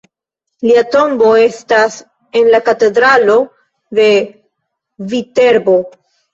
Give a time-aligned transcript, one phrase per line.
[0.69, 1.99] Lia tombo estas
[2.41, 3.37] en la katedralo
[4.01, 4.09] de
[5.15, 5.81] Viterbo.